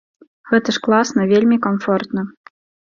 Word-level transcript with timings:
Гэта 0.51 0.69
ж 0.79 0.81
класна, 0.89 1.29
вельмі 1.35 1.57
камфортна. 1.71 2.21